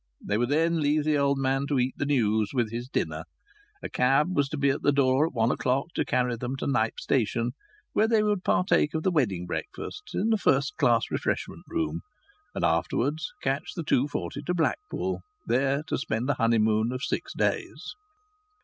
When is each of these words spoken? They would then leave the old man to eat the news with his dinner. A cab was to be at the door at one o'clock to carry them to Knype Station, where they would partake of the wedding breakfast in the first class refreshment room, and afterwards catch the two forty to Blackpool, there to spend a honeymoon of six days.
They 0.19 0.39
would 0.39 0.49
then 0.49 0.79
leave 0.79 1.03
the 1.03 1.19
old 1.19 1.37
man 1.37 1.67
to 1.67 1.77
eat 1.77 1.93
the 1.95 2.07
news 2.07 2.53
with 2.55 2.71
his 2.71 2.89
dinner. 2.89 3.25
A 3.83 3.87
cab 3.87 4.35
was 4.35 4.49
to 4.49 4.57
be 4.57 4.71
at 4.71 4.81
the 4.81 4.91
door 4.91 5.27
at 5.27 5.33
one 5.33 5.51
o'clock 5.51 5.89
to 5.93 6.03
carry 6.03 6.35
them 6.35 6.55
to 6.55 6.65
Knype 6.65 6.99
Station, 6.99 7.51
where 7.93 8.07
they 8.07 8.23
would 8.23 8.43
partake 8.43 8.95
of 8.95 9.03
the 9.03 9.11
wedding 9.11 9.45
breakfast 9.45 10.15
in 10.15 10.29
the 10.29 10.39
first 10.39 10.75
class 10.77 11.11
refreshment 11.11 11.65
room, 11.67 12.01
and 12.55 12.65
afterwards 12.65 13.31
catch 13.43 13.73
the 13.75 13.83
two 13.83 14.07
forty 14.07 14.41
to 14.41 14.55
Blackpool, 14.55 15.21
there 15.45 15.83
to 15.83 15.99
spend 15.99 16.27
a 16.31 16.33
honeymoon 16.33 16.91
of 16.91 17.03
six 17.03 17.31
days. 17.37 17.93